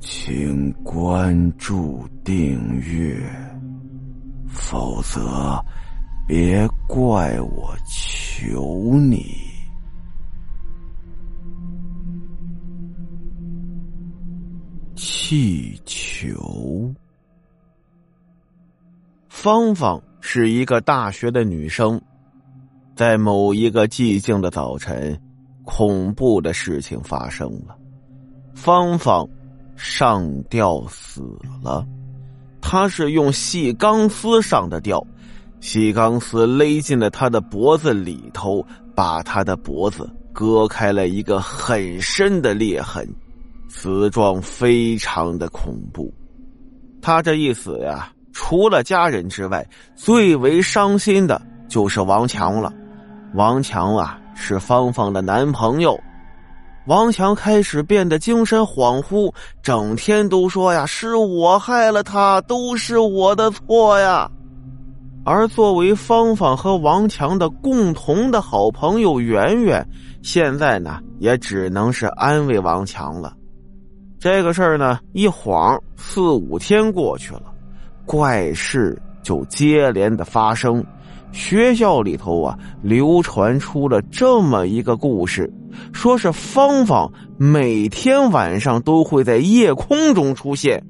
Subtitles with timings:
[0.00, 3.20] 请关注订阅，
[4.48, 5.62] 否则
[6.26, 9.26] 别怪我求你。
[14.96, 16.92] 气球。
[19.28, 22.00] 芳芳是一个大学的女生，
[22.96, 25.20] 在某一个寂静的早晨，
[25.62, 27.76] 恐怖的事情发生了。
[28.54, 29.28] 芳芳。
[29.82, 31.22] 上吊死
[31.64, 31.86] 了，
[32.60, 35.02] 他是用细钢丝上的吊，
[35.60, 43.08] 细钢丝勒进了他的脖子里头，把他的脖子割开了一个很深的裂痕，
[43.68, 46.12] 死状非常的恐怖。
[47.00, 52.70] 他这一死呀，除了家人之外，最为伤心的就是王强了。
[53.34, 55.98] 王强啊，是芳芳的男朋友。
[56.86, 64.30] 王强开始变得精神恍惚，整天都说呀：“是我害了他，都是我的错呀。”
[65.22, 69.86] 而作为芳芳和王强的共同的好朋友圆圆，
[70.22, 73.36] 现在呢也只能是安慰王强了。
[74.18, 77.42] 这个事儿呢，一晃四五天过去了，
[78.06, 80.84] 怪事就接连的发生。
[81.32, 85.50] 学校里头啊，流传出了这么一个故事，
[85.92, 90.82] 说是芳芳每天晚上都会在夜空中出现。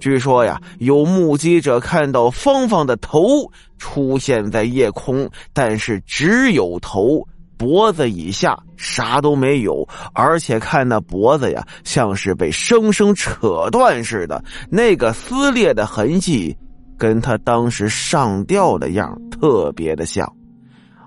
[0.00, 16.54] 据说呀，有目击者看到芳芳的头出现在夜空，但是只有头，脖子以下啥都没有，而且看那脖子呀，像是被生生扯断似的，那个撕裂的痕迹。
[16.96, 20.26] 跟他当时上吊的样特别的像，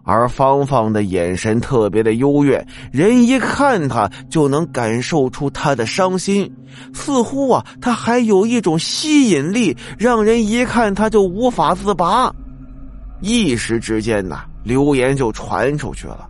[0.03, 6.47] 而芳芳的眼神特别的幽怨，人一看他就能感受出他的伤心，
[6.93, 12.31] 似乎啊，他还有一种吸引力，让人一看他就无法自拔。
[13.21, 16.29] 一时之间呐，流言就传出去了，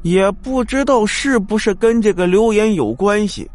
[0.00, 3.46] 也不知道是不是跟这个流言有关系，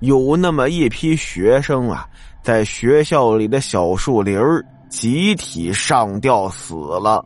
[0.00, 2.06] 有那么一批学生啊。
[2.42, 7.24] 在学校里的小树林儿集体上吊死了，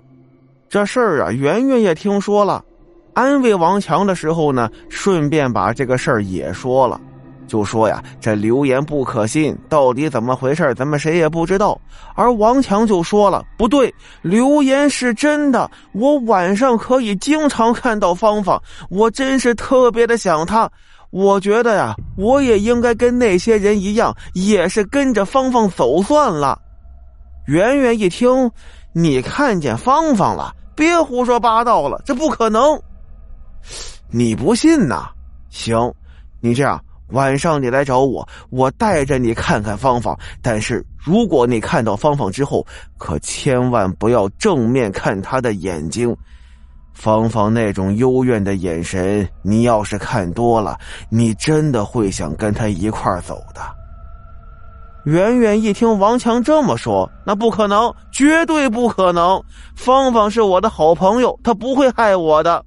[0.69, 2.65] 这事儿啊，圆圆也听说了。
[3.15, 7.01] 安慰王强的时候呢，顺便把这个事儿也说了，
[7.47, 11.79] 就说呀，这流言不可信，到底怎么回事咱们谁也不知道。
[12.15, 13.93] 而王强就说了，不对，
[14.23, 20.71] 流言是真的，我晚上可以经常看到芳芳，我真是特别的想她。
[21.11, 26.61] 我觉得呀，我也应该跟那些人一样，也是跟着芳芳走算了。
[27.49, 28.51] 圆圆一听，
[28.93, 30.55] 你看见芳芳了？
[30.77, 32.79] 别胡说八道了，这不可能。
[34.11, 35.09] 你不信呐？
[35.49, 35.91] 行，
[36.43, 36.79] 你这样，
[37.09, 40.15] 晚上你来找我，我带着你看看芳芳。
[40.43, 42.67] 但是如果你看到芳芳之后，
[42.99, 46.15] 可千万不要正面看她的眼睛。
[46.93, 50.79] 芳芳那种幽怨的眼神，你要是看多了，
[51.09, 53.78] 你真的会想跟她一块走的。
[55.05, 59.43] 圆圆一听王强这么说，那不可能，绝对不可能。
[59.75, 62.63] 芳芳是我的好朋友，她不会害我的。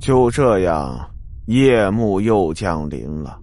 [0.00, 0.98] 就这样，
[1.46, 3.38] 夜幕又降临了。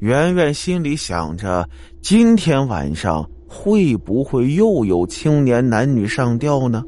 [0.00, 1.66] 圆圆心里想着，
[2.02, 6.82] 今天晚上会不会又有青年男女上吊呢？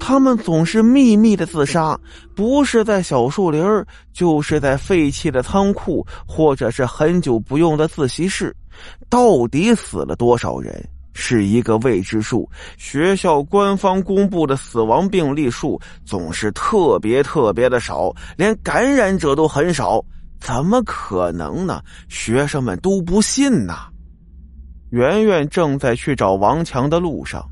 [0.00, 1.96] 他们总是秘密的自杀，
[2.34, 3.62] 不是在小树林
[4.12, 8.56] 就是在废弃的仓库，或者是很久不用的自习室。
[9.08, 12.48] 到底死了多少人，是一个未知数。
[12.78, 20.02] 学校官方公布的死亡病例数总是特别特别的少，连感染者都很少，
[20.40, 21.82] 怎么可能呢？
[22.08, 23.86] 学生们都不信呐。
[24.90, 27.46] 圆圆正在去找王强的路上。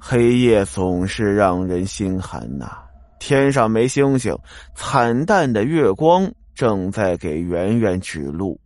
[0.00, 2.78] 黑夜总是让人心寒呐，
[3.18, 4.36] 天上没星星，
[4.74, 8.58] 惨淡的月光正在给圆圆指路。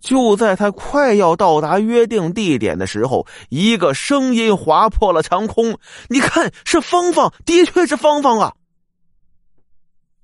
[0.00, 8.54] 就在他快要到达约定地点的时候，一个声音划破了长空：“你看，是芳芳，的确是芳芳啊！”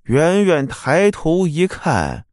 [0.05, 2.25] 圆圆抬头一看，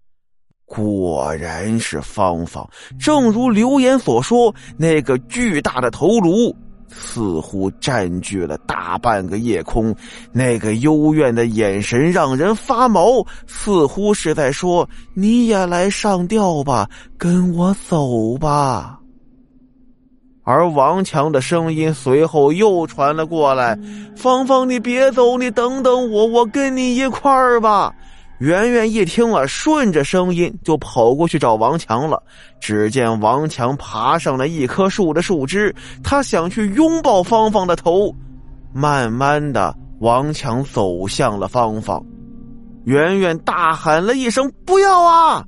[0.65, 6.55] 果然是芳芳，正如流言所说，那个巨大的头颅。
[6.95, 9.95] 似乎占据了大半个夜空，
[10.31, 18.99] 那个幽怨的眼神让人发毛，似乎是在说：“你也来上吊吧，跟我走吧。”
[20.45, 23.79] 而王强的声音随后又传了过来
[24.15, 27.93] ：“芳芳，你别走，你等等我，我跟你一块儿吧。”
[28.43, 32.21] 圆圆一听啊，顺着声音就跑过去找王强了。
[32.59, 35.73] 只见王强爬上了一棵树的树枝，
[36.03, 38.13] 他想去拥抱芳芳的头。
[38.73, 42.03] 慢慢的，王强走向了芳芳。
[42.83, 45.41] 圆圆大喊了一声：“不要啊！”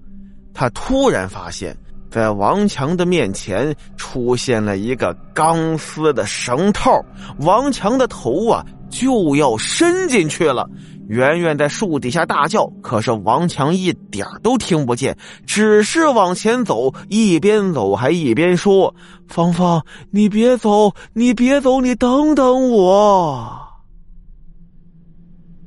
[0.55, 1.75] 他突然发现，
[2.09, 7.03] 在王强的面前出现了一个钢丝的绳套，
[7.39, 8.65] 王强的头啊
[8.95, 10.65] 就要伸进去了。
[11.09, 15.15] 圆圆在树底下大叫，可是王强一点都听不见，
[15.45, 18.95] 只是往前走，一边走还一边说
[19.27, 23.61] ：“芳芳，你别走，你别走，你等等我。”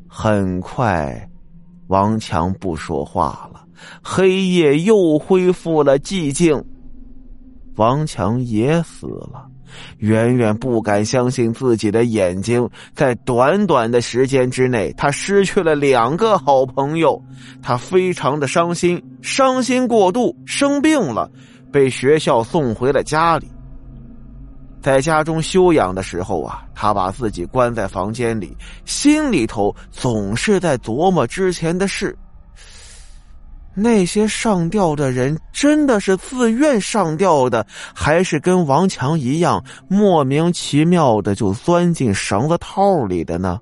[0.09, 1.31] 很快，
[1.87, 3.65] 王强不说话了，
[4.03, 6.61] 黑夜又恢复了寂静，
[7.79, 9.47] 王强也死了。
[9.99, 17.23] 远远不敢相信自己的眼睛，在短短的时间之内，他失去了两个好朋友，
[17.63, 21.31] 他非常的伤心，伤心过度，生病了，
[21.71, 23.47] 被学校送回了家里。
[24.81, 32.17] 在家中休养的时候啊，他把自己关在房间里，心里头总是在琢磨之前的事。
[33.75, 43.61] 那些上吊的人真的是自愿上吊的，还是跟王强一样莫名其妙的就钻进绳子套里的呢？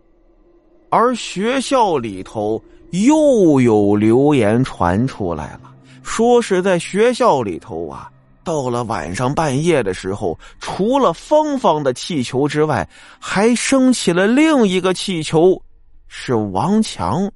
[0.89, 2.63] 而学校里头
[2.93, 5.73] 又有流言传出来了，
[6.03, 8.09] 说是在学校里头啊，
[8.45, 12.89] 到了晚上半夜的时候，除了芳芳的气球之外，
[13.19, 15.61] 还升起了另一个气球，
[16.09, 17.31] 是王强。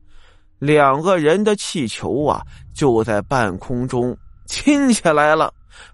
[0.61, 2.41] 两个人的气球啊，
[2.73, 4.17] 就在半空中
[4.47, 5.53] 亲起来了。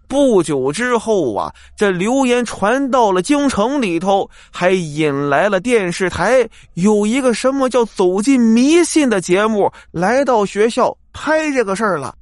[0.08, 12.14] 不久之后啊，这流言传到了京城里头，还引来了电视台有一个什么叫“走进迷信”的节目来到学校拍这个事儿了。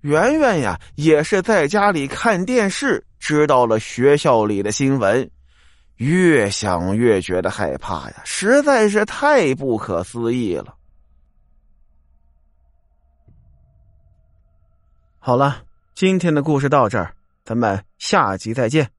[0.00, 5.28] 圆圆呀，也是在家里看电视，知道了学校里的新闻，
[5.96, 10.74] 越想越觉得害怕呀，实在是太不可思议了。
[15.24, 15.62] 好了，
[15.94, 17.14] 今天的故事到这儿，
[17.44, 18.90] 咱们下集再见。